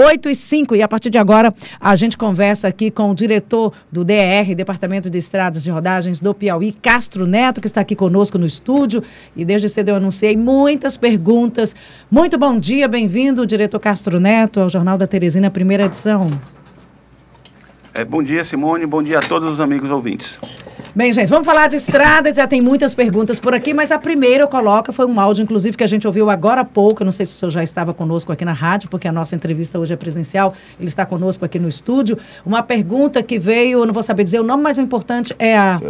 [0.00, 3.72] 8 e 5, e a partir de agora a gente conversa aqui com o diretor
[3.90, 8.38] do DR, Departamento de Estradas de Rodagens do Piauí, Castro Neto, que está aqui conosco
[8.38, 9.02] no estúdio.
[9.34, 11.74] E desde cedo eu anunciei muitas perguntas.
[12.08, 16.30] Muito bom dia, bem-vindo, diretor Castro Neto, ao Jornal da Teresina, primeira edição.
[17.92, 20.38] É, bom dia, Simone, bom dia a todos os amigos ouvintes.
[20.98, 22.34] Bem, gente, vamos falar de estrada.
[22.34, 25.76] Já tem muitas perguntas por aqui, mas a primeira eu coloco foi um áudio, inclusive,
[25.76, 27.02] que a gente ouviu agora há pouco.
[27.02, 29.36] Eu não sei se o senhor já estava conosco aqui na rádio, porque a nossa
[29.36, 30.52] entrevista hoje é presencial.
[30.76, 32.18] Ele está conosco aqui no estúdio.
[32.44, 35.56] Uma pergunta que veio, eu não vou saber dizer o nome, mas o importante é,
[35.56, 35.80] a,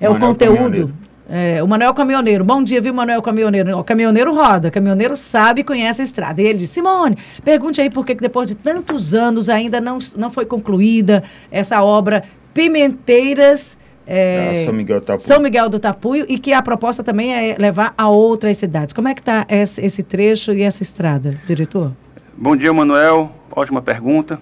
[0.00, 0.92] é o conteúdo.
[1.28, 2.44] É, o Manuel Caminhoneiro.
[2.44, 3.78] Bom dia, viu, Manuel Caminhoneiro?
[3.78, 6.42] O caminhoneiro roda, o caminhoneiro sabe e conhece a estrada.
[6.42, 10.28] E ele disse: Simone, pergunte aí por que depois de tantos anos ainda não, não
[10.28, 13.78] foi concluída essa obra Pimenteiras
[14.12, 18.08] é, São, Miguel São Miguel do Tapuio e que a proposta também é levar a
[18.08, 18.92] outras cidades.
[18.92, 21.92] Como é que está esse, esse trecho e essa estrada, diretor?
[22.36, 23.30] Bom dia, Manuel.
[23.52, 24.40] Ótima pergunta.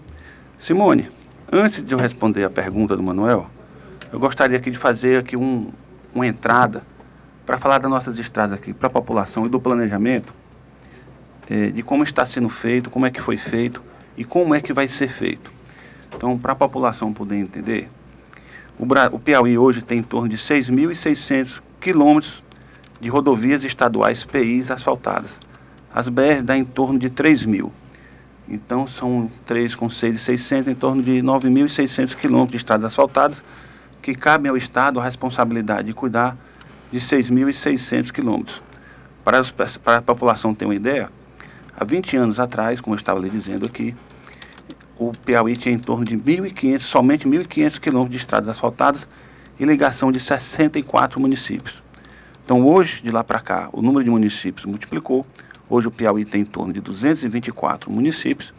[0.59, 1.11] Simone,
[1.53, 3.47] antes de eu responder a pergunta do Manuel,
[4.11, 5.69] eu gostaria aqui de fazer aqui um,
[6.15, 6.83] uma entrada
[7.45, 10.33] para falar das nossas estradas aqui, para a população e do planejamento,
[11.49, 13.83] eh, de como está sendo feito, como é que foi feito
[14.17, 15.53] e como é que vai ser feito.
[16.15, 17.89] Então, para a população poder entender,
[18.79, 22.43] o, Bra o Piauí hoje tem em torno de 6.600 quilômetros
[23.01, 25.39] de rodovias estaduais PIs asfaltadas.
[25.93, 27.73] As BRs dá em torno de 3 mil.
[28.49, 33.43] Então são 3 com 6,600, em torno de 9.600 quilômetros de estradas asfaltadas,
[34.01, 36.37] que cabem ao Estado a responsabilidade de cuidar
[36.91, 38.63] de 6.600 quilômetros.
[39.23, 39.43] Para,
[39.85, 41.11] para a população ter uma ideia,
[41.77, 43.95] há 20 anos atrás, como eu estava lhe dizendo aqui,
[44.99, 49.09] o Piauí tinha em torno de 1.500, somente 1.500 quilômetros de estradas asfaltadas
[49.59, 51.81] e ligação de 64 municípios.
[52.45, 55.25] Então, hoje, de lá para cá, o número de municípios multiplicou.
[55.71, 58.53] Hoje, o Piauí tem em torno de 224 municípios.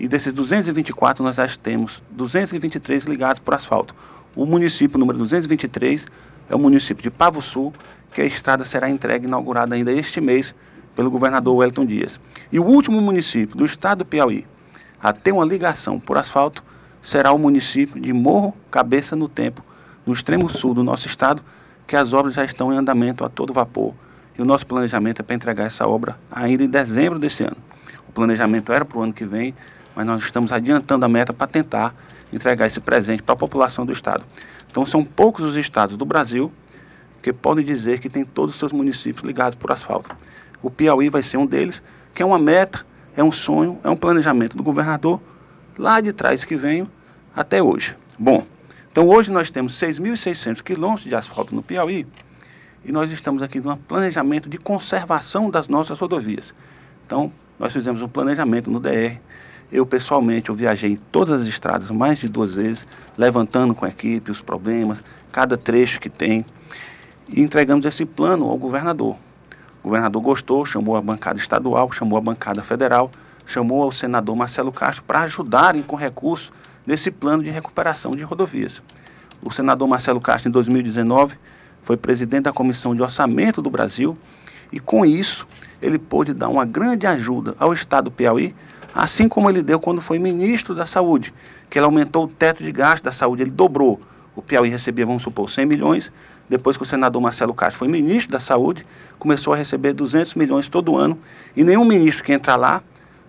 [0.00, 3.94] E desses 224, nós já temos 223 ligados por asfalto.
[4.34, 6.06] O município número 223
[6.50, 7.72] é o município de Pavo Sul,
[8.12, 10.54] que a estrada será entregue inaugurada ainda este mês
[10.96, 12.18] pelo governador Wellington Dias.
[12.50, 14.46] E o último município do estado do Piauí
[15.02, 16.62] a ter uma ligação por asfalto
[17.02, 19.64] será o município de Morro Cabeça no Tempo,
[20.04, 21.42] no extremo sul do nosso estado,
[21.86, 23.94] que as obras já estão em andamento a todo vapor.
[24.36, 27.56] E o nosso planejamento é para entregar essa obra ainda em dezembro desse ano.
[28.08, 29.54] O planejamento era para o ano que vem,
[29.94, 31.94] mas nós estamos adiantando a meta para tentar
[32.32, 34.24] entregar esse presente para a população do estado.
[34.68, 36.52] Então são poucos os estados do Brasil
[37.22, 40.14] que podem dizer que tem todos os seus municípios ligados por asfalto.
[40.62, 41.82] O Piauí vai ser um deles,
[42.14, 42.84] que é uma meta
[43.16, 45.20] é um sonho, é um planejamento do governador
[45.78, 46.88] lá de trás que venho
[47.34, 47.96] até hoje.
[48.18, 48.46] Bom,
[48.92, 52.06] então hoje nós temos 6.600 quilômetros de asfalto no Piauí
[52.84, 56.54] e nós estamos aqui num planejamento de conservação das nossas rodovias.
[57.04, 59.18] Então, nós fizemos um planejamento no DR.
[59.72, 62.86] Eu, pessoalmente, eu viajei em todas as estradas mais de duas vezes,
[63.18, 65.02] levantando com a equipe os problemas,
[65.32, 66.44] cada trecho que tem,
[67.28, 69.16] e entregamos esse plano ao governador.
[69.86, 73.08] O governador gostou, chamou a bancada estadual, chamou a bancada federal,
[73.46, 76.50] chamou o senador Marcelo Castro para ajudarem com recursos
[76.84, 78.82] nesse plano de recuperação de rodovias.
[79.40, 81.36] O senador Marcelo Castro, em 2019,
[81.84, 84.18] foi presidente da Comissão de Orçamento do Brasil
[84.72, 85.46] e, com isso,
[85.80, 88.56] ele pôde dar uma grande ajuda ao Estado do Piauí,
[88.92, 91.32] assim como ele deu quando foi ministro da Saúde,
[91.70, 94.00] que ele aumentou o teto de gasto da saúde, ele dobrou.
[94.34, 96.12] O Piauí recebia, vamos supor, 100 milhões,
[96.48, 98.86] depois que o senador Marcelo Castro foi ministro da Saúde,
[99.18, 101.18] começou a receber 200 milhões todo ano.
[101.56, 102.82] E nenhum ministro que entrar lá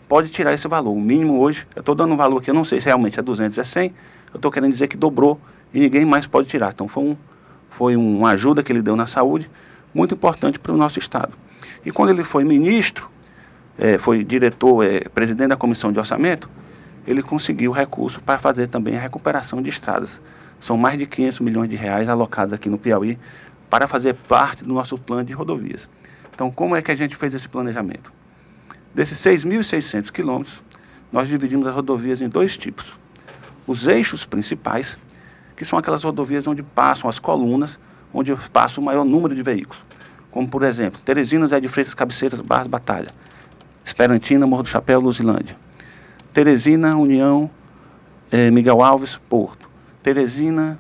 [0.07, 0.93] pode tirar esse valor.
[0.93, 3.23] O mínimo hoje, eu estou dando um valor aqui, eu não sei se realmente é
[3.23, 3.93] 200, é 100,
[4.33, 5.39] eu estou querendo dizer que dobrou
[5.73, 6.71] e ninguém mais pode tirar.
[6.73, 7.17] Então foi, um,
[7.69, 9.49] foi uma ajuda que ele deu na saúde,
[9.93, 11.33] muito importante para o nosso Estado.
[11.85, 13.09] E quando ele foi ministro,
[13.77, 16.49] é, foi diretor, é, presidente da Comissão de Orçamento,
[17.05, 20.19] ele conseguiu recurso para fazer também a recuperação de estradas.
[20.59, 23.17] São mais de 500 milhões de reais alocados aqui no Piauí
[23.69, 25.89] para fazer parte do nosso plano de rodovias.
[26.33, 28.13] Então, como é que a gente fez esse planejamento?
[28.93, 30.61] Desses 6.600 quilômetros,
[31.11, 32.97] nós dividimos as rodovias em dois tipos.
[33.65, 34.97] Os eixos principais,
[35.55, 37.79] que são aquelas rodovias onde passam as colunas,
[38.13, 39.83] onde passa o maior número de veículos.
[40.31, 43.09] Como, por exemplo, Teresina, Zé de Freitas, Cabeceiras, Barras, Batalha.
[43.83, 45.55] Esperantina, Morro do Chapéu, Luzilândia.
[46.33, 47.49] Teresina, União,
[48.31, 49.66] eh, Miguel Alves, Porto.
[50.07, 50.79] Teresina,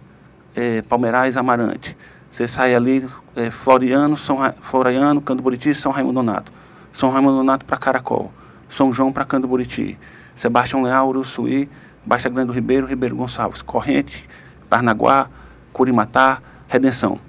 [0.55, 1.97] é, Palmeirais, Amarante.
[2.31, 6.49] Você sai ali, é, Floriano, São Ra Floriano, Candoburiti, São Raimundo Donato.
[6.93, 8.31] São Raimundo Donato para Caracol.
[8.69, 9.99] São João para Candoburiti.
[10.33, 11.69] Sebastião Leal, Uruçuí,
[12.05, 13.61] Baixa Grande do Ribeiro, Ribeiro Gonçalves.
[13.61, 14.29] Corrente,
[14.69, 15.27] Parnaguá,
[15.73, 17.19] Curimatá, Redenção.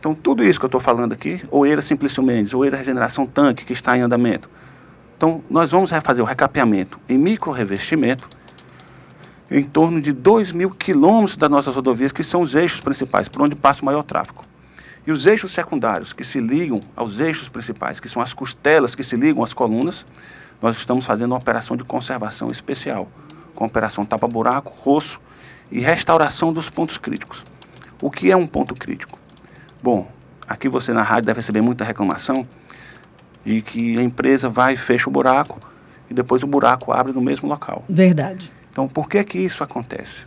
[0.00, 3.72] Então, tudo isso que eu estou falando aqui, Oeira Simplício Mendes, Oeira Regeneração Tanque, que
[3.72, 4.50] está em andamento.
[5.16, 8.28] Então, nós vamos fazer o recapeamento em micro-revestimento
[9.50, 13.42] em torno de 2 mil quilômetros das nossas rodovias, que são os eixos principais, por
[13.42, 14.44] onde passa o maior tráfego.
[15.06, 19.04] E os eixos secundários, que se ligam aos eixos principais, que são as costelas que
[19.04, 20.06] se ligam às colunas,
[20.62, 23.08] nós estamos fazendo uma operação de conservação especial,
[23.54, 25.20] com a operação tapa-buraco, roço
[25.70, 27.44] e restauração dos pontos críticos.
[28.00, 29.18] O que é um ponto crítico?
[29.82, 30.08] Bom,
[30.48, 32.46] aqui você na rádio deve receber muita reclamação
[33.44, 35.60] de que a empresa vai e fecha o buraco
[36.08, 37.84] e depois o buraco abre no mesmo local.
[37.88, 38.50] Verdade.
[38.74, 40.26] Então, por que que isso acontece?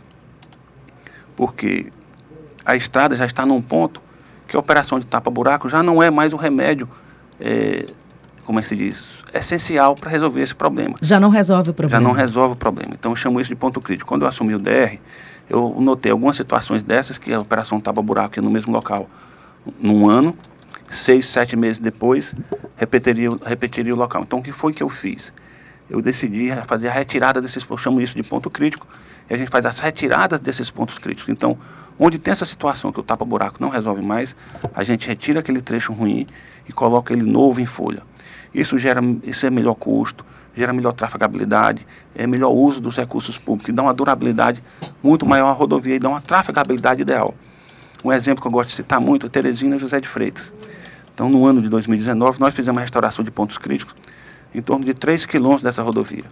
[1.36, 1.92] Porque
[2.64, 4.00] a estrada já está num ponto
[4.46, 6.88] que a operação de tapa-buraco já não é mais o remédio,
[7.38, 7.84] é,
[8.46, 9.04] como é que se diz,
[9.34, 10.94] essencial para resolver esse problema.
[11.02, 12.00] Já não resolve o problema.
[12.00, 12.94] Já não resolve o problema.
[12.94, 14.08] Então, eu chamo isso de ponto crítico.
[14.08, 14.96] Quando eu assumi o DR,
[15.50, 19.10] eu notei algumas situações dessas, que a operação tapa-buraco ia no mesmo local
[19.78, 20.34] num ano,
[20.90, 22.34] seis, sete meses depois,
[22.78, 24.22] repetiria, repetiria o local.
[24.22, 25.34] Então, o que foi que eu fiz?
[25.88, 28.86] Eu decidi fazer a retirada desses, eu chamo isso de ponto crítico,
[29.28, 31.30] e a gente faz as retiradas desses pontos críticos.
[31.30, 31.58] Então,
[31.98, 34.36] onde tem essa situação que o tapa-buraco não resolve mais,
[34.74, 36.26] a gente retira aquele trecho ruim
[36.68, 38.02] e coloca ele novo em folha.
[38.54, 40.24] Isso gera, isso é melhor custo,
[40.54, 44.62] gera melhor trafegabilidade, é melhor uso dos recursos públicos, dá uma durabilidade
[45.02, 47.34] muito maior à rodovia e dá uma trafegabilidade ideal.
[48.04, 50.52] Um exemplo que eu gosto de citar muito é Teresina José de Freitas.
[51.12, 53.94] Então, no ano de 2019, nós fizemos a restauração de pontos críticos
[54.54, 56.24] em torno de 3 quilômetros dessa rodovia.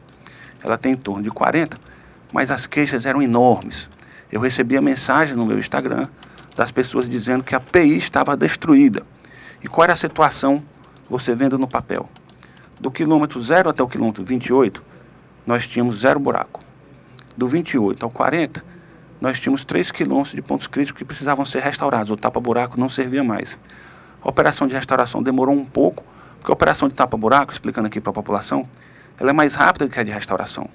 [0.63, 1.79] Ela tem em torno de 40,
[2.33, 3.89] mas as queixas eram enormes.
[4.31, 6.09] Eu recebia mensagem no meu Instagram
[6.57, 9.03] das pessoas dizendo que a PI estava destruída.
[9.63, 10.63] E qual era a situação
[11.09, 12.09] você vendo no papel?
[12.81, 14.83] Do quilômetro 0 até o quilômetro 28,
[15.47, 16.63] nós tínhamos zero buraco.
[17.37, 18.65] Do 28 ao 40,
[19.21, 22.11] nós tínhamos 3 quilômetros de pontos críticos que precisavam ser restaurados.
[22.11, 23.57] O tapa-buraco não servia mais.
[24.23, 26.05] A operação de restauração demorou um pouco,
[26.47, 28.69] porque a operação de tapa-buraco, explicando aqui para a população,
[29.19, 30.69] ela é mais rápida do que a de restauração.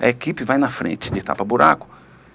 [0.00, 1.88] A equipe vai na frente de tapa-buraco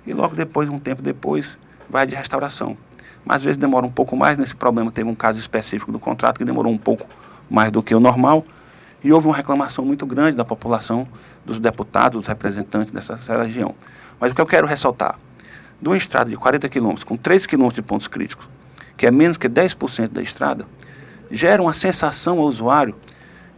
[0.07, 1.57] e logo depois, um tempo depois,
[1.89, 2.77] vai de restauração.
[3.25, 6.37] Mas às vezes demora um pouco mais, nesse problema teve um caso específico do contrato
[6.37, 7.05] que demorou um pouco
[7.49, 8.45] mais do que o normal,
[9.03, 11.05] e houve uma reclamação muito grande da população,
[11.45, 13.75] dos deputados, dos representantes dessa, dessa região.
[14.17, 15.19] Mas o que eu quero ressaltar,
[15.81, 18.47] de uma estrada de 40 quilômetros, com 3 quilômetros de pontos críticos,
[18.95, 20.65] que é menos que 10% da estrada,
[21.31, 22.95] gera uma sensação ao usuário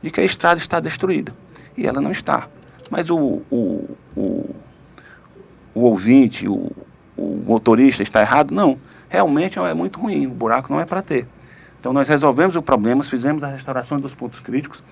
[0.02, 1.34] de que a estrada está destruída.
[1.76, 2.48] E ela não está.
[2.90, 4.56] Mas o, o, o,
[5.74, 6.72] o ouvinte, o,
[7.18, 8.54] o motorista está errado?
[8.54, 8.78] Não.
[9.10, 11.28] Realmente é muito ruim, o buraco não é para ter.
[11.80, 14.84] Então nós resolvemos o problema, fizemos a restauração dos pontos críticos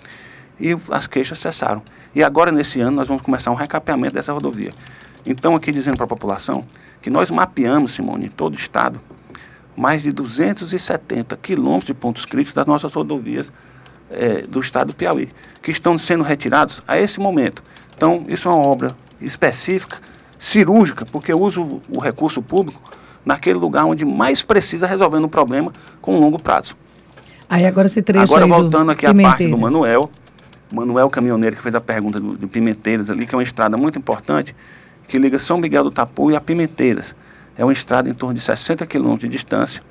[0.59, 1.81] e as queixas cessaram.
[2.13, 4.73] E agora, nesse ano, nós vamos começar um recapeamento dessa rodovia.
[5.25, 6.65] Então, aqui dizendo para a população
[7.01, 8.99] que nós mapeamos, Simone, em todo o estado,
[9.75, 13.51] mais de 270 quilômetros de pontos críticos das nossas rodovias
[14.09, 15.29] é, do estado do Piauí,
[15.61, 17.63] que estão sendo retirados a esse momento.
[17.95, 19.97] Então, isso é uma obra específica,
[20.37, 22.81] cirúrgica, porque eu uso o recurso público
[23.23, 25.71] naquele lugar onde mais precisa resolvendo um problema
[26.01, 26.75] com um longo prazo.
[27.47, 30.09] Aí agora esse trecho Agora voltando aqui à parte do Manuel,
[30.71, 33.99] Manuel Caminhoneiro que fez a pergunta do, do Pimenteiras ali, que é uma estrada muito
[33.99, 34.55] importante,
[35.07, 37.13] que liga São Miguel do Tapu e a Pimenteiras.
[37.57, 39.81] É uma estrada em torno de 60 quilômetros de distância,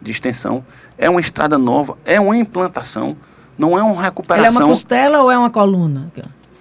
[0.00, 0.64] de extensão.
[0.98, 3.16] É uma estrada nova, é uma implantação,
[3.56, 4.46] não é uma recuperação.
[4.46, 6.10] Ela é uma costela ou é uma coluna?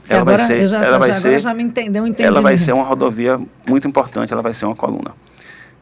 [0.09, 2.73] Ela agora, vai ser, já, ela vai já, ser, já me entendeu, Ela vai ser
[2.73, 5.11] uma rodovia muito importante, ela vai ser uma coluna.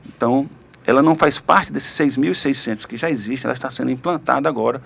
[0.07, 0.47] Então,
[0.85, 4.81] ela não faz parte desses 6.600 que já existem, ela está sendo implantada agora.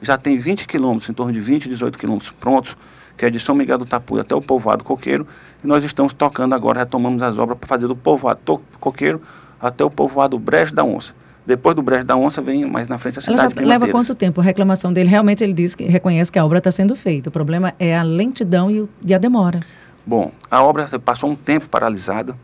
[0.00, 2.76] Já tem 20 quilômetros, em torno de 20, 18 quilômetros prontos,
[3.16, 5.26] que é de São Miguel do Tapuia até o povoado Coqueiro,
[5.66, 9.20] e nós estamos tocando agora, retomamos as obras para fazer do povoado Coqueiro
[9.60, 11.12] até o povoado Brejo da Onça.
[11.44, 14.14] Depois do Brejo da Onça vem mais na frente a cidade Ela já leva quanto
[14.14, 14.40] tempo?
[14.40, 17.30] A reclamação dele, realmente ele diz que reconhece que a obra está sendo feita.
[17.30, 19.58] O problema é a lentidão e, o, e a demora.
[20.06, 22.36] Bom, a obra passou um tempo paralisada.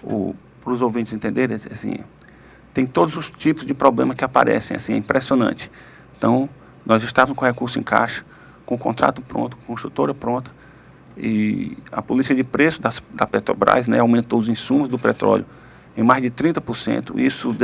[0.00, 1.96] Para os ouvintes entenderem, assim,
[2.72, 5.70] tem todos os tipos de problemas que aparecem, assim, é impressionante.
[6.16, 6.48] Então,
[6.86, 8.24] nós estávamos com recurso em caixa,
[8.64, 10.52] com o contrato pronto, com construtora pronta,
[11.20, 15.44] e a política de preço da, da Petrobras né, aumentou os insumos do petróleo
[15.96, 17.18] em mais de 30%.
[17.18, 17.54] Isso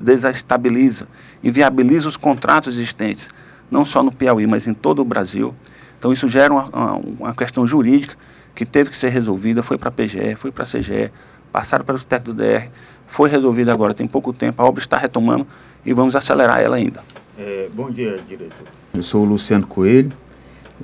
[0.00, 1.06] desestabiliza,
[1.42, 3.28] inviabiliza os contratos existentes,
[3.70, 5.54] não só no Piauí, mas em todo o Brasil.
[5.98, 8.16] Então isso gera uma, uma, questão jurídica
[8.54, 11.10] que teve que ser resolvida, foi para a PGE, foi para a CGE,
[11.52, 12.68] passaram para os técnicos do DR,
[13.06, 15.46] foi resolvida agora, tem pouco tempo, a obra está retomando
[15.84, 17.02] e vamos acelerar ela ainda.
[17.38, 18.66] É, bom dia, diretor.
[18.92, 20.12] Eu sou o Luciano Coelho.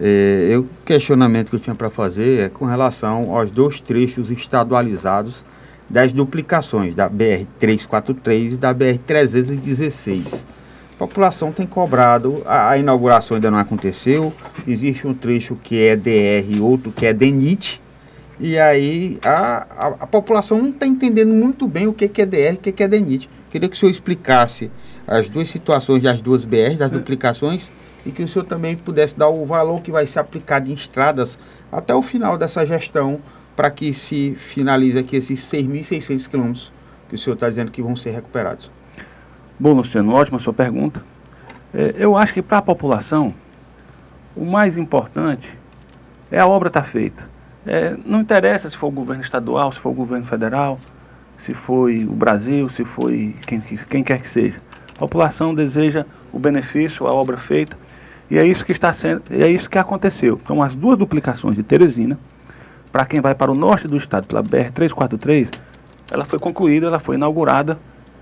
[0.03, 5.45] É, o questionamento que eu tinha para fazer é com relação aos dois trechos estadualizados
[5.91, 10.47] das duplicações da BR-343 e da BR-316.
[10.97, 14.33] população tem cobrado, a, a, inauguração ainda não aconteceu,
[14.67, 17.81] existe um trecho que é DR e outro que é DENIT,
[18.39, 22.27] e aí a, a, a população não está entendendo muito bem o que, que é
[22.27, 23.29] DR e o que, que é DENIT.
[23.51, 24.71] Queria que o senhor explicasse
[25.07, 27.69] as duas situações das duas BRs, das duplicações,
[28.05, 31.39] e que o senhor também pudesse dar o valor que vai ser aplicado em estradas
[31.71, 33.21] até o final dessa gestão,
[33.55, 36.73] para que se finalize aqui esses 6.600 quilômetros
[37.09, 38.71] que o senhor está dizendo que vão ser recuperados.
[39.59, 41.03] Bom, Luciano, ótima sua pergunta.
[41.75, 43.35] É, eu acho que para a população,
[44.35, 45.59] o mais importante
[46.31, 47.29] é a obra estar tá feita.
[47.67, 50.79] É, não interessa se for o governo estadual, se for o governo federal,
[51.37, 54.61] se foi o Brasil, se foi quem, quem quer que seja.
[54.95, 57.77] A população deseja o benefício, a obra feita,
[58.31, 60.41] e é isso que está sendo, é isso que aconteceu.
[60.43, 62.19] Então, as duas duplicações de Teresina,
[62.93, 65.51] para quem vai para o norte do estado pela BR 343,
[66.11, 67.79] ela foi concluída, ela foi inaugurada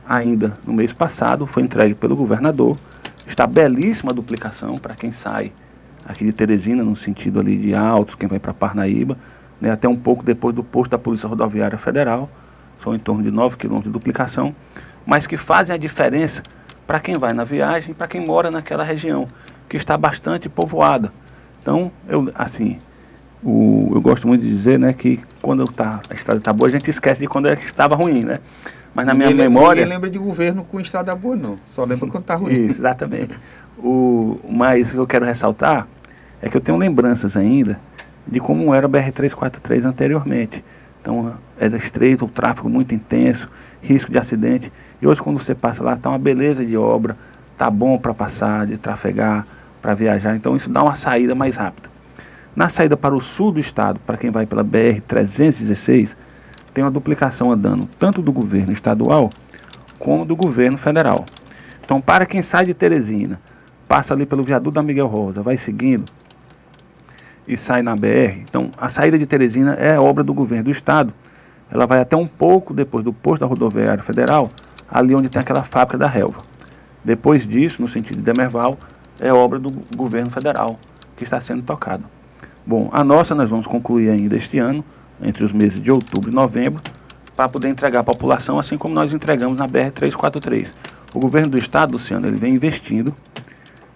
[0.09, 2.77] ainda no mês passado, foi entregue pelo governador.
[3.27, 5.53] Está belíssima a duplicação para quem sai
[6.09, 9.19] aqui de Teresina, no sentido ali de Altos, quem vai para Parnaíba,
[9.61, 12.31] né, até um pouco depois do posto da Polícia Rodoviária Federal,
[12.83, 14.55] são em torno de 9 quilômetros de duplicação,
[15.05, 16.43] mas que fazem a diferença
[16.87, 19.29] para quem vai na viagem, para quem mora naquela região,
[19.69, 21.13] que está bastante povoada.
[21.63, 22.79] Então, eu, assim,
[23.43, 26.73] o, eu gosto muito de dizer né, que quando tá, a estrada está boa, a
[26.73, 28.41] gente esquece de quando é estava ruim, né?
[28.95, 29.83] Mas na minha ninguém memória.
[29.83, 31.59] Ninguém lembra de governo com estrada boa, não.
[31.67, 32.53] Só lembra quando está ruim.
[32.53, 33.39] Isso, exatamente.
[33.79, 35.87] O, mas o que eu quero ressaltar
[36.43, 37.79] é que eu tenho lembranças ainda
[38.27, 40.65] de como era a BR-343 anteriormente.
[41.01, 43.49] Então, era estreito, o tráfego muito intenso,
[43.81, 44.73] risco de acidente.
[45.01, 47.17] E hoje, quando você passa lá, está uma beleza de obra,
[47.53, 49.47] está bom para passar, de trafegar,
[49.81, 50.35] para viajar.
[50.37, 51.89] Então, isso dá uma saída mais rápida.
[52.55, 56.17] Na saída para o sul do estado, para quem vai pela BR-316,
[56.75, 59.31] tem uma duplicação andando, tanto do governo estadual
[59.99, 61.25] como do governo federal.
[61.85, 63.41] Então, para quem sai de Teresina,
[63.89, 66.05] passa ali pelo viaduto da Miguel Rosa, vai seguindo
[67.47, 68.43] e sai na BR.
[68.43, 71.15] Então, a saída de Teresina é obra do governo do estado.
[71.71, 74.51] Ela vai até um pouco depois do posto da rodoviária federal,
[74.91, 76.43] ali onde tem aquela fábrica da relva.
[77.03, 78.79] Depois disso, no sentido de Demerval,
[79.21, 80.79] é obra do governo federal
[81.17, 82.05] que está sendo tocada.
[82.65, 84.85] Bom, a nossa nós vamos concluir ainda este ano,
[85.23, 86.83] entre os meses de outubro e novembro,
[87.35, 90.73] para poder entregar à população, assim como nós entregamos na BR-343.
[91.15, 93.15] O governo do estado, Luciano, ele vem investindo,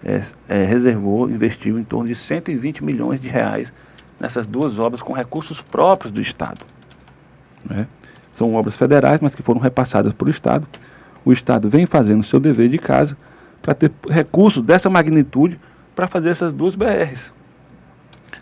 [0.03, 3.71] é, é, reservou, investiu em torno de 120 milhões de reais
[4.19, 6.65] nessas duas obras com recursos próprios do estado.
[7.63, 7.87] Né?
[8.37, 10.67] São obras federais, mas que foram repassadas para o estado.
[11.23, 13.15] O estado vem fazendo o seu dever de casa
[13.63, 15.59] para ter recursos dessa magnitude
[15.95, 17.31] para fazer essas duas BRs.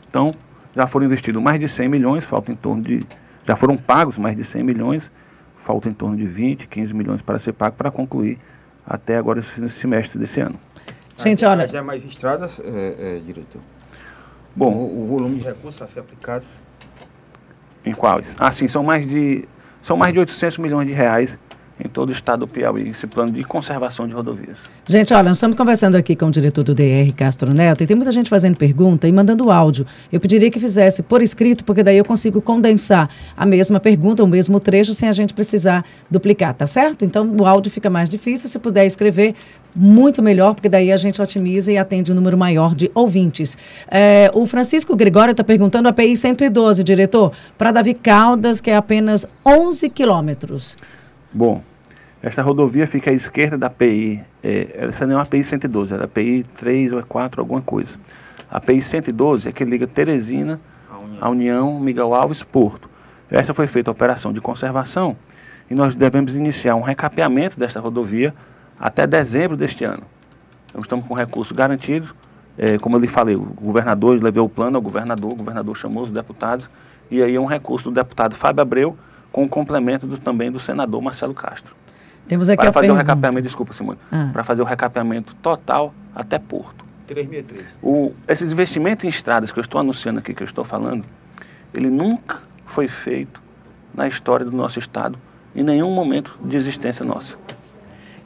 [0.10, 0.34] Então,
[0.76, 3.06] já foram investidos mais de 100 milhões, falta em torno de.
[3.46, 5.10] Já foram pagos mais de 100 milhões,
[5.56, 8.40] falta em torno de 20, 15 milhões para ser pago para concluir
[8.86, 10.60] até agora esse semestre desse ano.
[11.16, 11.68] Gente, olha.
[11.68, 13.62] Já mais estradas, é, é, diretor?
[14.56, 16.46] Bom, o, o, volume de recursos a ser aplicado.
[17.86, 18.36] Em quais?
[18.40, 19.48] Ah, sim, são mais de,
[19.84, 21.38] são mais de 800 milhões de reais
[21.84, 24.58] em todo o estado do Piauí, esse plano de conservação de rodovias.
[24.86, 27.96] Gente, olha, nós estamos conversando aqui com o diretor do DR, Castro Neto, e tem
[27.96, 29.86] muita gente fazendo pergunta e mandando áudio.
[30.12, 34.28] Eu pediria que fizesse por escrito, porque daí eu consigo condensar a mesma pergunta, o
[34.28, 37.04] mesmo trecho, sem a gente precisar duplicar, tá certo?
[37.04, 39.34] Então, o áudio fica mais difícil, se puder escrever,
[39.76, 43.58] muito melhor, porque daí a gente otimiza e atende um número maior de ouvintes.
[43.90, 48.76] É, o Francisco Gregório está perguntando a PI 112, diretor, para Davi Caldas, que é
[48.76, 50.78] apenas 11 quilômetros.
[51.34, 51.62] Bom,
[52.24, 56.06] esta rodovia fica à esquerda da PI, é, essa não é uma PI 112, era
[56.06, 57.98] a PI 3 ou 4, alguma coisa.
[58.50, 60.60] A PI 112 é que liga Teresina
[61.20, 62.90] a União, Miguel Alves Porto.
[63.30, 65.16] Esta foi feita a operação de conservação
[65.70, 68.34] e nós devemos iniciar um recapeamento desta rodovia
[68.80, 70.04] até dezembro deste ano.
[70.70, 72.14] Então, estamos com recursos garantidos.
[72.58, 76.04] É, como eu lhe falei, o governador levou o plano ao governador, o governador chamou
[76.04, 76.70] os deputados,
[77.10, 78.98] e aí é um recurso do deputado Fábio Abreu
[79.32, 81.74] com o complemento do, também do senador Marcelo Castro.
[82.32, 83.04] Temos aqui para fazer pergunta.
[83.04, 84.30] o recapeamento, desculpa, Simone, ah.
[84.32, 86.86] para fazer o recapeamento total até Porto.
[87.06, 87.78] 363.
[87.84, 91.04] O, esses investimentos em estradas que eu estou anunciando aqui, que eu estou falando,
[91.74, 93.42] ele nunca foi feito
[93.94, 95.20] na história do nosso Estado,
[95.54, 97.36] em nenhum momento de existência nossa.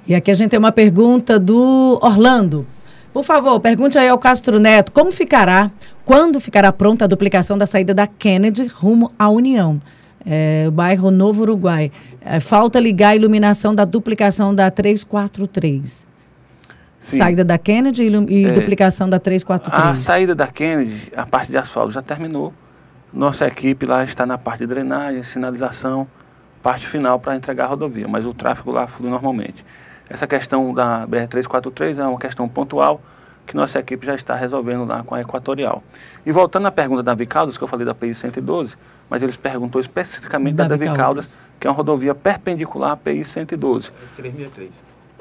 [0.06, 2.64] E aqui a gente tem uma pergunta do Orlando.
[3.12, 5.72] Por favor, pergunte aí ao Castro Neto como ficará,
[6.06, 9.82] quando ficará pronta a duplicação da saída da Kennedy rumo à União?
[10.26, 11.92] É, bairro Novo Uruguai.
[12.22, 16.08] É, falta ligar a iluminação da duplicação da 343.
[17.00, 17.18] Sim.
[17.18, 19.92] Saída da Kennedy e, e é, duplicação da 343.
[19.92, 22.52] A saída da Kennedy, a parte de asfalto já terminou.
[23.14, 26.08] Nossa equipe lá está na parte de drenagem, sinalização,
[26.64, 29.64] parte final para entregar a rodovia, mas o tráfego lá flui normalmente.
[30.10, 33.02] Essa questão da BR-343 é uma questão pontual
[33.46, 35.84] que nossa equipe já está resolvendo lá com a Equatorial.
[36.26, 38.76] E voltando à pergunta da Vicaldas, que eu falei da PI 112,
[39.10, 43.92] mas eles perguntou especificamente da, da Vicaldas, que é uma rodovia perpendicular à PI 112.
[44.16, 44.72] 363.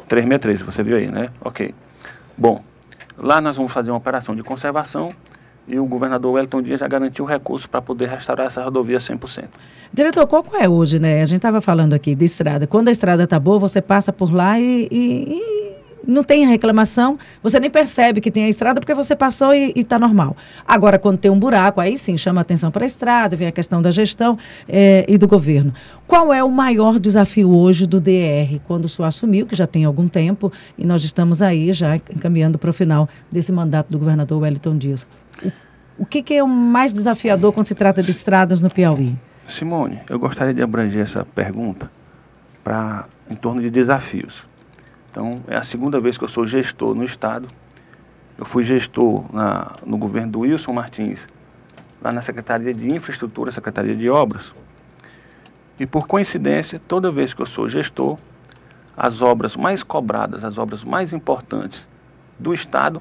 [0.09, 1.29] 363, você viu aí, né?
[1.41, 1.75] Ok.
[2.37, 2.63] Bom,
[3.17, 5.11] lá nós vamos fazer uma operação de conservação
[5.67, 9.45] e o governador Wellington Dias já garantiu recursos para poder restaurar essa rodovia 100%.
[9.93, 11.23] Diretor, qual é hoje, né?
[11.23, 12.67] A gente estava falando aqui de estrada.
[12.67, 15.64] Quando a estrada está boa, você passa por lá e, e, e
[16.07, 19.73] não tem a reclamação, você nem percebe que tem a estrada porque você passou e
[19.77, 20.37] está normal.
[20.67, 23.81] Agora, quando tem um buraco, aí sim chama atenção para a estrada, vem a questão
[23.81, 25.73] da gestão é, e do governo.
[26.07, 29.85] Qual é o maior desafio hoje do DR, quando o senhor assumiu, que já tem
[29.85, 34.43] algum tempo, e nós estamos aí já encaminhando para o final desse mandato do governador
[34.43, 35.07] Wellington Dias?
[35.43, 35.53] O,
[36.01, 39.15] o que, que é o mais desafiador quando se trata de estradas no Piauí?
[39.49, 41.91] Simone, eu gostaria de abranger essa pergunta
[42.63, 44.45] para em torno de desafios.
[45.15, 47.47] Então, é a segunda vez que eu sou gestor no Estado.
[48.37, 51.25] Eu fui gestor na, no governo do Wilson Martins,
[52.03, 54.53] lá na Secretaria de Infraestrutura, Secretaria de Obras.
[55.79, 58.19] E por coincidência, toda vez que eu sou gestor,
[58.97, 61.87] as obras mais cobradas, as obras mais importantes
[62.37, 63.01] do Estado,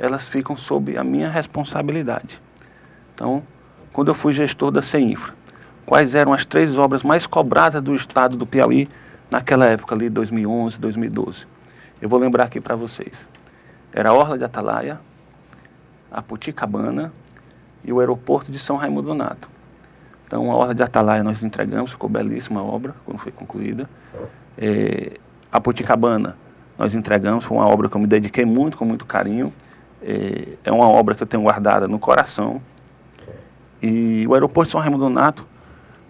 [0.00, 2.42] elas ficam sob a minha responsabilidade.
[3.14, 3.44] Então,
[3.92, 5.36] quando eu fui gestor da CEINFRA,
[5.86, 8.88] quais eram as três obras mais cobradas do Estado do Piauí
[9.32, 11.46] naquela época ali, 2011, 2012.
[12.02, 13.26] Eu vou lembrar aqui para vocês.
[13.90, 15.00] Era a Orla de Atalaia,
[16.10, 17.10] a Puticabana
[17.82, 19.48] e o aeroporto de São Raimundo Donato.
[20.26, 23.88] Então, a Orla de Atalaia nós entregamos, ficou belíssima a obra quando foi concluída.
[24.58, 25.12] É,
[25.50, 26.36] a Puticabana
[26.78, 29.50] nós entregamos, foi uma obra que eu me dediquei muito, com muito carinho.
[30.02, 32.60] É, é uma obra que eu tenho guardada no coração.
[33.80, 35.46] E o aeroporto de São Raimundo Donato,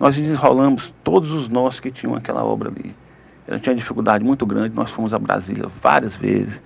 [0.00, 3.01] nós desenrolamos todos os nós que tinham aquela obra ali.
[3.46, 6.62] Eu tinha dificuldade muito grande, nós fomos a Brasília várias vezes,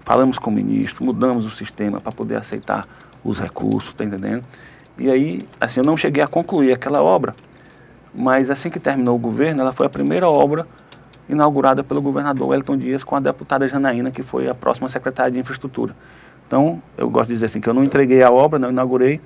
[0.00, 2.86] falamos com o ministro, mudamos o sistema para poder aceitar
[3.24, 4.44] os recursos, tá entendendo?
[4.96, 7.34] E aí, assim, eu não cheguei a concluir aquela obra,
[8.14, 10.66] mas assim que terminou o governo, ela foi a primeira obra
[11.28, 15.38] inaugurada pelo governador Wellington Dias com a deputada Janaína, que foi a próxima secretária de
[15.38, 15.94] infraestrutura.
[16.46, 19.20] Então, eu gosto de dizer assim, que eu não entreguei a obra, não inaugurei,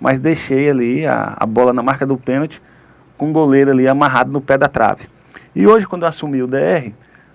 [0.00, 2.62] mas deixei ali a, a bola na marca do pênalti,
[3.18, 5.06] com o goleiro ali amarrado no pé da trave.
[5.54, 6.92] E hoje, quando eu assumi o DR,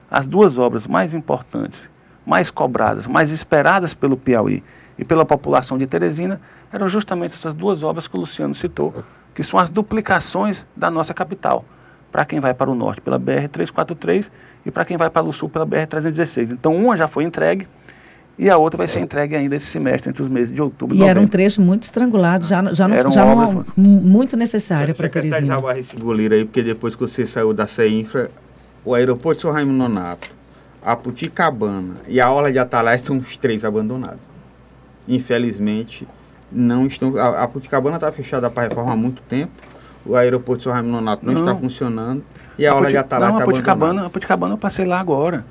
[0.10, 1.90] as duas obras mais importantes,
[2.26, 4.64] mais cobradas, mais esperadas pelo Piauí
[4.98, 6.40] e pela população de Teresina,
[6.72, 8.94] eram justamente essas duas obras que o Luciano citou,
[9.34, 11.66] que são as duplicações da nossa capital,
[12.12, 14.32] para quem vai para o norte pela BR-343
[14.66, 16.52] e para quem vai para o sul pela BR-316.
[16.52, 17.68] Então, uma já foi entregue
[18.38, 21.00] e a outra vai ser entregue ainda esse semestre, entre os meses de outubro e
[21.00, 21.20] novembro.
[21.20, 25.36] era um trecho muito estrangulado, já, já, não, já não, muito necessário para Teresina.
[25.36, 28.30] Secretário Jaguar esse goleiro aí, porque depois que você saiu da CEINFRA,
[28.84, 30.28] o aeroporto de São Raimundo Nonato,
[30.84, 34.20] a Puticabana e a Orla de Atalaia são os três abandonados.
[35.08, 36.06] Infelizmente,
[36.52, 37.18] não estão...
[37.18, 39.54] A, a Puticabana está fechada para reforma há muito tempo,
[40.06, 42.22] o aeroporto de São Raimundo Nonato não, não, está funcionando
[42.60, 44.08] e a, a Orla de Atalaia está abandonada.
[44.08, 45.46] A Puticabana eu passei lá agora.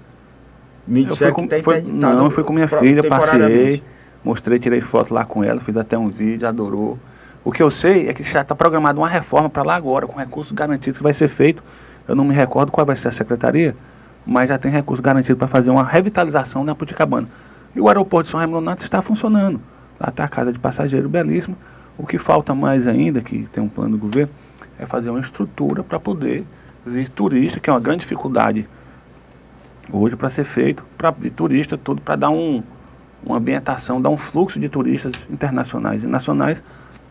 [0.87, 3.83] Me fui com, tá foi, Não, eu fui com minha filha, passei,
[4.23, 6.99] mostrei, tirei foto lá com ela, fiz até um vídeo, adorou.
[7.43, 10.19] O que eu sei é que já está programada uma reforma para lá agora, com
[10.19, 11.63] recursos garantidos que vai ser feito.
[12.07, 13.75] Eu não me recordo qual vai ser a secretaria,
[14.27, 17.29] mas já tem recurso garantido para fazer uma revitalização na Puticabana.
[17.75, 19.61] E o aeroporto de São Raimundo Nonato está funcionando.
[19.99, 21.57] Lá está a casa de passageiro belíssima.
[21.97, 24.33] O que falta mais ainda, que tem um plano do governo,
[24.79, 26.45] é fazer uma estrutura para poder
[26.85, 28.69] vir turista, que é uma grande dificuldade
[29.93, 32.63] hoje para ser feito para turista, tudo para dar um,
[33.25, 36.63] uma ambientação, dar um fluxo de turistas internacionais e nacionais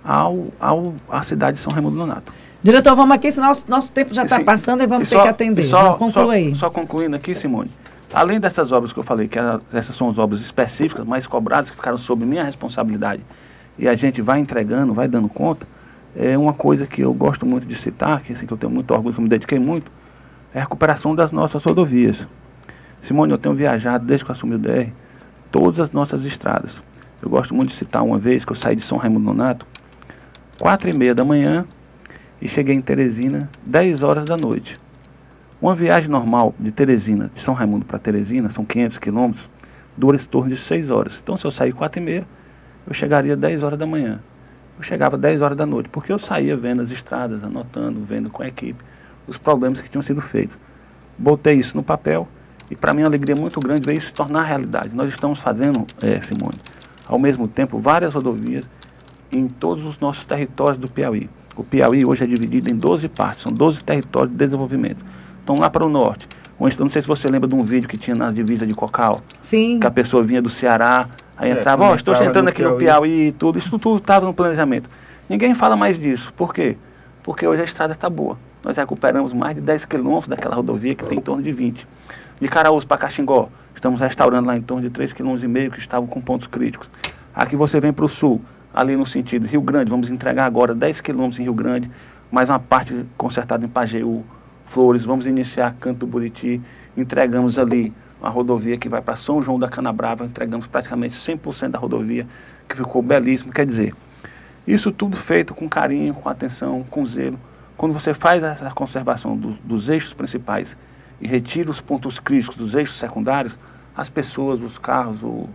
[0.04, 2.34] ao, ao, à cidade de São Raimundo Nonato.
[2.62, 5.24] Diretor, vamos aqui, senão nosso, nosso tempo já está passando e vamos e ter só,
[5.24, 5.64] que atender.
[5.64, 5.98] Só,
[6.30, 6.56] aí.
[6.56, 7.70] Só concluindo aqui, Simone.
[8.14, 9.40] Além dessas obras que eu falei, que
[9.74, 13.26] essas são as obras específicas, mais cobradas, que ficaram sob minha responsabilidade,
[13.78, 15.68] e a gente vai entregando, vai dando conta,
[16.16, 18.94] é uma coisa que eu gosto muito de citar, que, assim, que eu tenho muito
[18.94, 19.92] orgulho, que eu me dediquei muito,
[20.54, 22.28] é a recuperação das nossas rodovias.
[23.04, 24.92] Simone, eu tenho viajado desde que eu assumi o DR,
[25.52, 26.82] todas as nossas estradas.
[27.22, 29.68] Eu gosto muito de citar uma vez que eu saí de São Raimundo Nonato,
[30.58, 31.66] quatro e meia da manhã,
[32.42, 34.80] e cheguei em Teresina, 10 horas da noite.
[35.62, 39.50] Uma viagem normal de Teresina, de São Raimundo para Teresina, são 500 quilômetros,
[39.98, 41.20] dura em torno de 6 horas.
[41.22, 42.28] Então, se eu sair quatro e meia,
[42.88, 44.22] eu chegaria 10 horas da manhã.
[44.78, 48.44] Eu chegava 10 horas da noite, porque eu saía vendo as estradas, anotando, vendo com
[48.44, 48.84] a equipe
[49.28, 50.58] os problemas que tinham sido feitos.
[51.18, 52.28] Botei isso no papel
[52.74, 54.96] e para mim é uma alegria muito grande ver isso se tornar realidade.
[54.96, 56.60] Nós estamos fazendo, é, Simone,
[57.06, 58.66] ao mesmo tempo, várias rodovias
[59.32, 61.30] em todos os nossos territórios do Piauí.
[61.56, 65.06] O Piauí hoje é dividido em 12 partes, são 12 territórios de desenvolvimento.
[65.44, 66.28] Então lá para o norte,
[66.60, 69.22] então, não sei se você lembra de um vídeo que tinha na divisa de Cocal.
[69.40, 69.80] Sim.
[69.80, 72.64] Que a pessoa vinha do Ceará, aí É, entrava, ó, quando estou entrando no aqui
[72.64, 73.10] no Piauí.
[73.10, 73.60] Piauí e tudo.
[73.60, 74.90] Isso tudo estava no planejamento.
[75.30, 76.34] Ninguém fala mais disso.
[76.34, 76.78] Por quê?
[77.22, 78.38] Porque hoje a estrada está boa.
[78.64, 81.86] Nós recuperamos mais de 10 quilômetros daquela rodovia que tem em torno de 20.
[82.44, 86.20] De Caraús para Caxingó, estamos restaurando lá em torno de 3,5 km que estavam com
[86.20, 86.90] pontos críticos.
[87.34, 88.42] Aqui você vem para o sul,
[88.74, 91.90] ali no sentido Rio Grande, vamos entregar agora 10 quilômetros em Rio Grande,
[92.30, 94.26] mais uma parte consertada em Pajeú,
[94.66, 96.62] Flores, vamos iniciar Canto Buriti,
[96.98, 101.80] entregamos ali uma rodovia que vai para São João da Canabrava, entregamos praticamente 100% da
[101.80, 102.28] rodovia,
[102.68, 103.96] que ficou belíssimo, quer dizer,
[104.68, 107.40] isso tudo feito com carinho, com atenção, com zelo.
[107.78, 110.76] Quando você faz essa conservação do- dos eixos principais
[111.22, 113.58] e retira os pontos críticos dos eixos secundários,
[113.96, 115.48] as pessoas, os carros, o-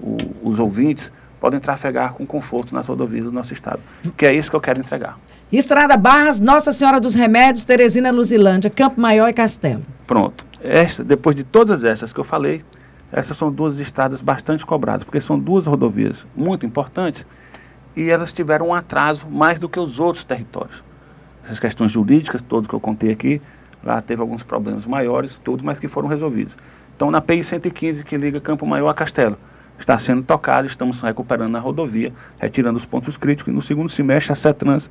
[0.00, 3.80] o- os ouvintes podem trafegar com conforto nas rodovias do nosso estado.
[4.16, 5.18] Que é isso que eu quero entregar.
[5.50, 9.82] Estrada Barras, Nossa Senhora dos Remédios, Teresina Luzilândia, Campo Maior e Castelo.
[10.06, 10.44] Pronto.
[10.62, 12.62] Esta, depois de todas essas que eu falei,
[13.10, 17.26] essas são duas estradas bastante cobradas, porque são duas rodovias muito importantes
[17.96, 20.84] e elas tiveram um atraso mais do que os outros territórios.
[21.44, 23.42] Essas questões jurídicas, todas que eu contei aqui,
[23.82, 26.54] lá teve alguns problemas maiores, tudo, mas que foram resolvidos.
[26.96, 29.38] Então, na PI 115, que liga Campo Maior a Castelo,
[29.78, 34.32] está sendo tocado, estamos recuperando a rodovia, retirando os pontos críticos, e no segundo semestre
[34.32, 34.90] a CETRANS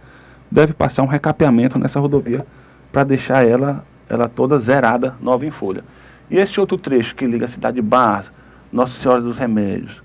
[0.49, 2.45] deve passar um recapeamento nessa rodovia
[2.91, 5.83] para deixar ela, ela toda zerada, nova em folha.
[6.29, 8.31] E esse outro trecho que liga a cidade de Barras,
[8.71, 10.01] Nossa Senhora dos Remédios,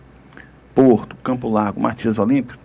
[0.74, 2.58] Porto, Campo Largo, Matias Olímpio,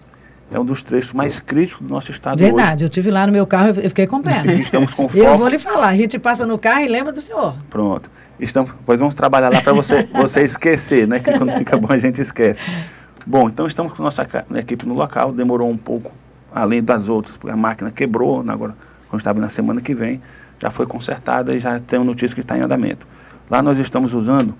[0.51, 3.45] é um dos trechos mais críticos do nosso estado Verdade, eu tive lá no meu
[3.45, 4.41] carro, eu fiquei com pena.
[4.41, 4.63] hoje.
[4.63, 5.37] Estamos com Eu foco.
[5.37, 7.55] vou lhe falar, a gente passa no carro e lembra do senhor.
[7.69, 8.09] Pronto.
[8.39, 11.19] Estamos, pois vamos trabalhar lá para você, você esquecer, né?
[11.19, 12.61] Que quando fica bom a gente esquece.
[13.25, 16.11] Bom, então estamos com nossa equipe no local, demorou um pouco,
[16.53, 18.75] além das outras, porque a máquina quebrou, né, agora,
[19.07, 20.21] quando estava na semana que vem,
[20.57, 23.05] já foi consertada e já tem notícia que está em andamento.
[23.49, 24.55] Lá nós estamos usando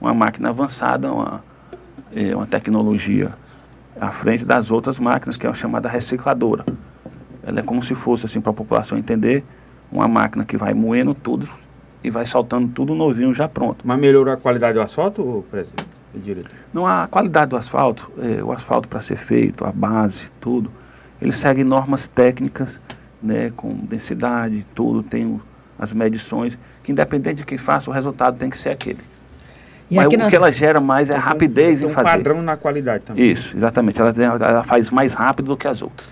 [0.00, 1.44] uma máquina avançada, uma,
[2.14, 3.32] eh, uma tecnologia
[4.00, 6.64] à frente das outras máquinas, que é a chamada recicladora.
[7.42, 9.44] Ela é como se fosse, assim, para a população entender,
[9.90, 11.48] uma máquina que vai moendo tudo
[12.02, 13.84] e vai soltando tudo novinho já pronto.
[13.84, 15.94] Mas melhorou a qualidade do asfalto, presidente?
[16.14, 16.50] e diretor?
[16.72, 20.70] Não a qualidade do asfalto, eh, o asfalto para ser feito, a base, tudo,
[21.20, 22.80] ele segue normas técnicas,
[23.22, 25.40] né, com densidade, tudo, tem
[25.78, 29.00] as medições, que independente de quem faça, o resultado tem que ser aquele.
[29.90, 30.28] E Mas aqui o nós...
[30.30, 32.10] que ela gera mais é Tem um- rapidez tem em um fazer.
[32.10, 33.30] padrão na qualidade também.
[33.30, 34.00] Isso, exatamente.
[34.00, 36.08] Ela, ela faz mais rápido do que as outras.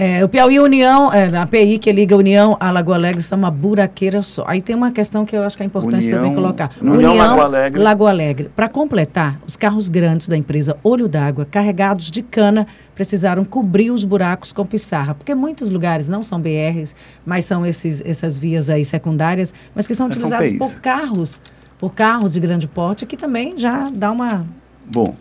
[0.00, 3.50] É, o Piauí União, é, a API que liga União a Lagoa Alegre está uma
[3.50, 4.44] buraqueira só.
[4.46, 6.70] Aí tem uma questão que eu acho que é importante União- também colocar.
[6.80, 7.82] União Lagoa Alegre.
[7.82, 8.48] Lagoa Alegre.
[8.54, 14.04] Para completar, os carros grandes da empresa Olho d'Água, carregados de cana, precisaram cobrir os
[14.04, 15.16] buracos com pissarra.
[15.16, 16.94] Porque muitos lugares não são BRs,
[17.26, 20.58] mas são esses, essas vias aí secundárias, mas que são Mas são utilizados PIs.
[20.60, 21.40] por carros,
[21.78, 24.44] por carros de grande porte, que também já dá uma...
[24.84, 25.14] Bom,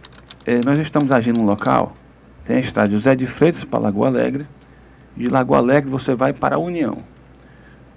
[0.45, 1.93] eh, nós estamos agindo no local,
[2.43, 4.47] tem a estrada José de Freitas para Lagoa Alegre,
[5.15, 6.97] de Lagoa Alegre você vai para a União.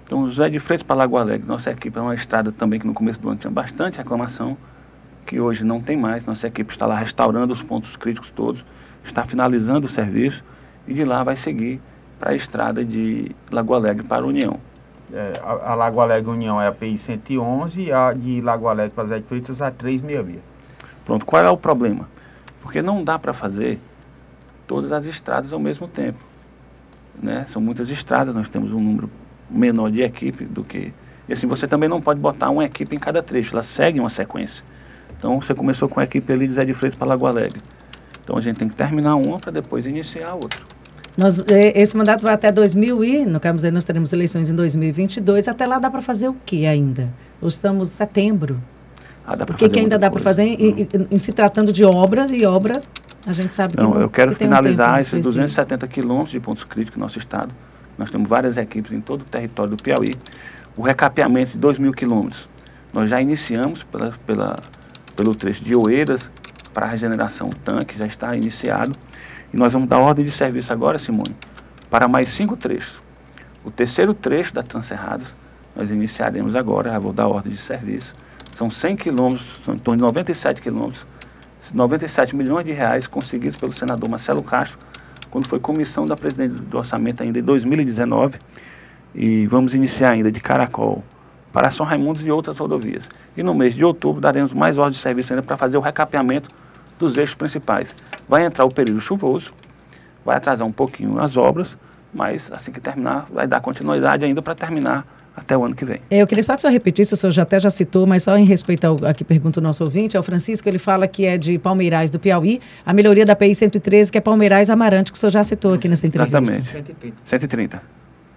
[0.05, 2.93] Então, José de Freitas para Lagoa Alegre, nossa equipe é uma estrada também que no
[2.93, 4.57] começo do ano tinha bastante reclamação,
[5.25, 6.25] que hoje não tem mais.
[6.25, 8.63] Nossa equipe está lá restaurando os pontos críticos todos,
[9.03, 10.43] está finalizando o serviço
[10.87, 11.81] e de lá vai seguir
[12.19, 14.59] para a estrada de Lagoa Alegre para a União.
[15.13, 18.93] É, a, a Lago Alegre União é a PI 111 e a de Lago Alegre
[18.95, 20.41] para Zé de Freitas a 366.
[21.05, 22.07] Pronto, qual é o problema?
[22.61, 23.79] Porque não dá para fazer
[24.65, 26.19] todas as estradas ao mesmo tempo.
[27.21, 27.45] Né?
[27.51, 29.09] São muitas estradas, nós temos um número
[29.49, 30.93] menor de equipe do que.
[31.27, 34.09] E assim, você também não pode botar uma equipe em cada trecho, ela segue uma
[34.09, 34.63] sequência.
[35.17, 37.61] Então você começou com a equipe ali de Zé de Freitas para Lagoa Alegre.
[38.23, 40.59] Então a gente tem que terminar uma para depois iniciar a outra.
[41.17, 45.47] Nós, eh, esse mandato vai até 2000 e, no caso nós teremos eleições em 2022.
[45.47, 47.09] Até lá dá para fazer o que ainda?
[47.41, 48.61] Hoje estamos em setembro.
[49.25, 52.31] Ah, O que, que ainda dá para fazer em, em- em se tratando de obras
[52.31, 52.83] e obras?
[53.25, 55.33] A gente sabe que Não, não- eu quero que um finalizar tempo esses específico.
[55.35, 57.53] 270 quilômetros de pontos críticos no nosso estado.
[57.97, 60.13] Nós temos várias equipes em todo o território do Piauí.
[60.75, 62.49] O recapeamento de 2 mil quilômetros.
[62.91, 64.57] Nós já iniciamos pela, pela,
[65.15, 66.21] pelo trecho de Oeiras
[66.73, 68.93] para a regeneração tanque, já está iniciado.
[69.53, 71.35] E nós vamos dar ordem de serviço agora, Simone,
[71.89, 73.01] para mais cinco trechos.
[73.63, 75.27] O terceiro trecho da Transerrados,
[75.75, 78.13] nós iniciaremos agora, já vou dar ordem de serviço.
[78.55, 81.05] São 100 quilômetros, são em torno de 97 quilômetros,
[81.73, 84.77] 97 milhões de reais conseguidos pelo senador Marcelo Castro,
[85.29, 88.37] quando foi comissão da presidente do orçamento ainda em 2019.
[89.15, 91.03] E vamos iniciar ainda de Caracol
[91.51, 93.07] para São Raimundo e outras rodovias.
[93.35, 96.49] E no mês de outubro daremos mais ordens de serviço ainda para fazer o recapeamento
[97.01, 97.93] dos eixos principais.
[98.27, 99.51] Vai entrar o período chuvoso,
[100.23, 101.77] vai atrasar um pouquinho as obras,
[102.13, 105.99] mas assim que terminar, vai dar continuidade ainda para terminar até o ano que vem.
[106.09, 108.45] Eu queria só que você repetisse, o senhor já até já citou, mas só em
[108.45, 111.37] respeito ao a que pergunta o nosso ouvinte, é o Francisco, ele fala que é
[111.37, 115.19] de Palmeirais do Piauí, a melhoria da PI 113, que é Palmeirais Amarante, que o
[115.19, 116.37] senhor já citou aqui nessa entrevista.
[116.37, 116.69] Exatamente.
[116.69, 117.17] 130.
[117.25, 117.81] 130.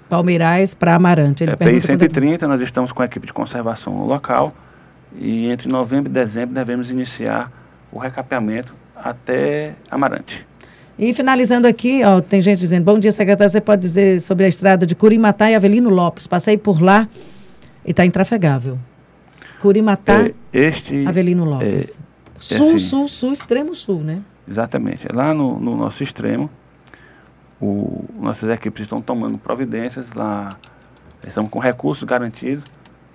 [0.09, 1.43] Palmeirais para Amarante.
[1.43, 4.55] Ele é, PI 130, nós estamos com a equipe de conservação no local
[5.19, 7.51] e entre novembro e dezembro devemos iniciar
[7.95, 10.45] o recapeamento até Amarante.
[10.99, 14.49] E finalizando aqui, ó, tem gente dizendo, bom dia, secretário, você pode dizer sobre a
[14.49, 16.27] estrada de Curimatá e Avelino Lopes.
[16.27, 17.09] Passei por lá
[17.85, 18.79] e está intrafegável.
[19.61, 21.91] Curimatá, é, este, Avelino Lopes.
[21.91, 24.21] É, sul, é assim, sul, sul, extremo sul, né?
[24.49, 25.09] Exatamente.
[25.13, 26.51] Lá no, no nosso extremo,
[27.61, 30.51] o, nossas equipes estão tomando providências lá,
[31.27, 32.65] estamos com recursos garantidos,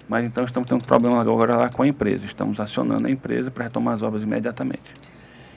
[0.09, 2.25] mas então estamos tendo problema agora lá com a empresa.
[2.25, 4.81] Estamos acionando a empresa para retomar as obras imediatamente.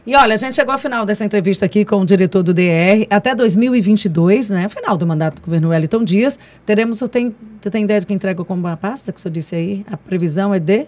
[0.05, 3.07] E olha, a gente chegou ao final dessa entrevista aqui com o diretor do DR.
[3.09, 4.69] Até 2022, né?
[4.69, 6.39] Final do mandato do governo Wellington Dias.
[6.67, 6.99] Teremos.
[6.99, 9.55] Você tem, você tem ideia de que entrega como uma pasta que o senhor disse
[9.55, 9.87] aí?
[9.91, 10.87] A previsão é de?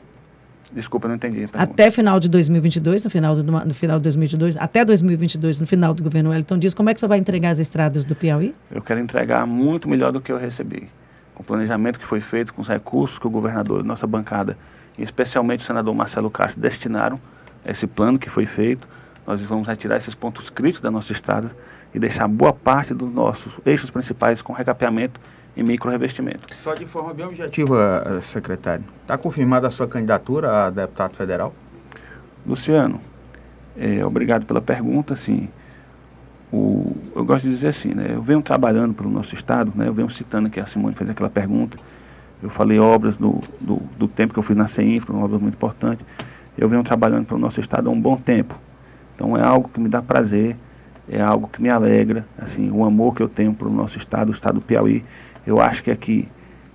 [0.72, 1.48] Desculpa, não entendi.
[1.52, 5.94] Até final de 2022, no final, do, no final de 2022, até 2022, no final
[5.94, 8.52] do governo Wellington Dias, como é que você vai entregar as estradas do Piauí?
[8.72, 10.88] Eu quero entregar muito melhor do que eu recebi.
[11.34, 14.56] Com o planejamento que foi feito, com os recursos que o governador, nossa bancada,
[14.96, 17.20] e especialmente o senador Marcelo Castro, destinaram
[17.64, 18.86] a esse plano que foi feito
[19.26, 21.50] nós vamos retirar esses pontos críticos da nossa estrada
[21.94, 25.20] e deixar boa parte dos nossos eixos principais com recapeamento
[25.56, 26.54] e micro revestimento.
[26.56, 31.54] Só de forma bem objetiva, secretário, está confirmada a sua candidatura a deputado federal?
[32.46, 33.00] Luciano,
[33.76, 35.14] é, obrigado pela pergunta.
[35.14, 35.48] Assim,
[36.54, 39.94] o, eu gosto de dizer assim, né, eu venho trabalhando pelo nosso estado, né, eu
[39.94, 41.76] venho citando que a Simone fez aquela pergunta,
[42.42, 45.54] eu falei obras do, do, do tempo que eu fui na CEINFRA, uma obra muito
[45.54, 46.04] importante.
[46.58, 48.54] Eu venho trabalhando pelo nosso estado há um bom tempo.
[49.14, 50.54] Então é algo que me dá prazer,
[51.08, 54.28] é algo que me alegra, assim, o amor que eu tenho para o nosso estado,
[54.28, 55.02] o estado do Piauí.
[55.46, 56.28] Eu acho que aqui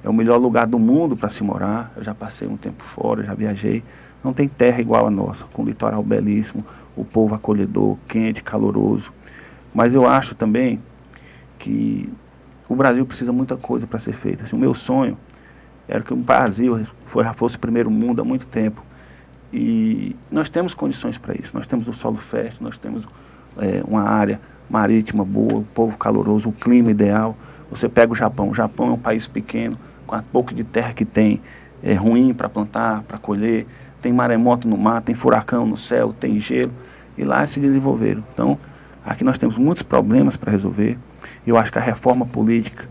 [0.04, 1.94] é o melhor lugar do mundo para se morar.
[1.96, 3.84] Eu já passei um tempo fora, já viajei.
[4.24, 6.66] Não tem terra igual a nossa, com litoral belíssimo,
[6.96, 9.14] o povo acolhedor, quente, caloroso.
[9.74, 10.82] Mas eu acho também
[11.58, 12.10] que
[12.68, 14.44] o Brasil precisa muita coisa para ser feita.
[14.44, 15.18] Assim, o meu sonho
[15.88, 16.86] era que o Brasil
[17.36, 18.84] fosse o primeiro mundo há muito tempo.
[19.52, 21.52] E nós temos condições para isso.
[21.54, 23.04] Nós temos um solo fértil, nós temos
[23.58, 27.36] é, uma área marítima boa, o povo caloroso, o clima ideal.
[27.72, 28.50] Você pega o Japão.
[28.50, 31.42] O Japão é um país pequeno, com a pouco de terra que tem,
[31.82, 33.66] é ruim para plantar, para colher.
[34.02, 36.72] Tem maremoto no mar, tem furacão no céu, tem gelo.
[37.18, 38.24] E lá se desenvolveram.
[38.32, 38.58] Então,
[39.12, 40.98] aqui nós temos muitos problemas para resolver.
[41.46, 42.88] Eu acho que a reforma política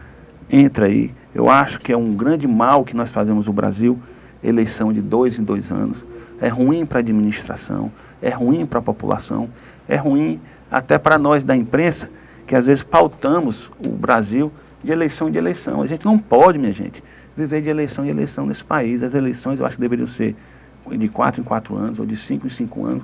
[0.50, 1.14] entra aí.
[1.34, 3.98] Eu acho que é um grande mal que nós fazemos no Brasil,
[4.42, 5.98] eleição de dois em dois anos
[6.40, 7.90] é ruim para a administração,
[8.22, 9.48] é ruim para a população,
[9.88, 12.08] é ruim até para nós da imprensa,
[12.46, 14.52] que às vezes pautamos o Brasil
[14.82, 15.82] de eleição em eleição.
[15.82, 17.02] A gente não pode, minha gente,
[17.36, 19.02] viver de eleição em eleição nesse país.
[19.02, 20.36] As eleições eu acho que deveriam ser
[20.90, 23.02] de quatro em quatro anos, ou de cinco em cinco anos,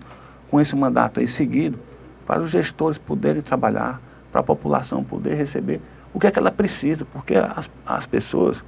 [0.51, 1.79] com esse mandato aí seguido,
[2.27, 5.81] para os gestores poderem trabalhar, para a população poder receber
[6.13, 8.63] o que é que ela precisa, porque as, as pessoas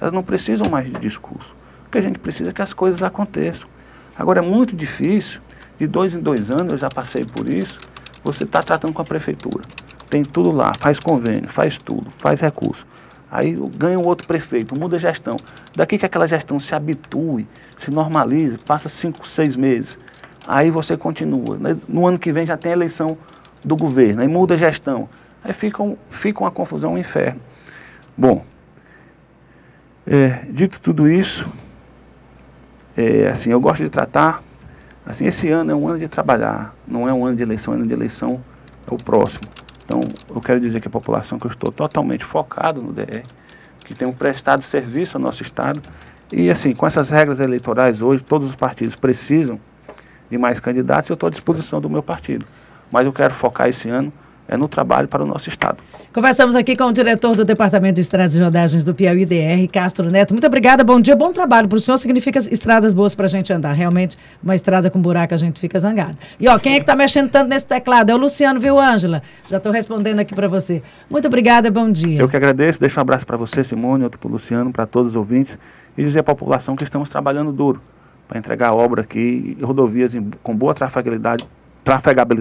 [0.00, 1.54] elas não precisam mais de discurso.
[1.86, 3.68] O que a gente precisa é que as coisas aconteçam.
[4.18, 5.40] Agora é muito difícil,
[5.78, 7.78] de dois em dois anos, eu já passei por isso,
[8.22, 9.64] você está tratando com a prefeitura.
[10.10, 12.86] Tem tudo lá, faz convênio, faz tudo, faz recurso.
[13.30, 15.36] Aí ganha o outro prefeito, muda a gestão.
[15.74, 19.98] Daqui que aquela gestão se habitue, se normalize, passa cinco, seis meses.
[20.46, 21.56] Aí você continua.
[21.58, 21.76] Né?
[21.88, 23.16] No ano que vem já tem eleição
[23.64, 25.08] do governo, aí muda a gestão.
[25.42, 27.40] Aí fica, um, fica uma confusão, um inferno.
[28.16, 28.44] Bom,
[30.06, 31.48] é, dito tudo isso,
[32.96, 34.42] é, assim, eu gosto de tratar,
[35.06, 37.76] assim, esse ano é um ano de trabalhar, não é um ano de eleição, é
[37.76, 38.42] um ano de eleição
[38.86, 39.42] é o próximo.
[39.84, 43.22] Então, eu quero dizer que a população que eu estou totalmente focado no DR,
[43.84, 45.80] que tem prestado serviço ao nosso Estado,
[46.32, 49.60] e assim, com essas regras eleitorais hoje, todos os partidos precisam
[50.32, 52.46] de mais candidatos eu estou à disposição do meu partido.
[52.90, 54.12] Mas eu quero focar esse ano
[54.48, 55.78] é no trabalho para o nosso Estado.
[56.12, 60.10] Conversamos aqui com o diretor do Departamento de Estradas e Rodagens do Piauí DR, Castro
[60.10, 60.34] Neto.
[60.34, 61.68] Muito obrigada, bom dia, bom trabalho.
[61.68, 63.72] Para o senhor significa estradas boas para a gente andar.
[63.72, 66.16] Realmente, uma estrada com buraco a gente fica zangado.
[66.40, 68.10] E ó, quem é que está mexendo tanto nesse teclado?
[68.10, 69.22] É o Luciano, viu, Ângela?
[69.46, 70.82] Já estou respondendo aqui para você.
[71.08, 72.20] Muito obrigada, bom dia.
[72.20, 75.12] Eu que agradeço, deixo um abraço para você, Simone, outro para o Luciano, para todos
[75.12, 75.58] os ouvintes,
[75.96, 77.80] e dizer à população que estamos trabalhando duro
[78.28, 81.46] para entregar a obra aqui, rodovias em, com boa trafegabilidade,
[81.84, 82.40] trafegabilidade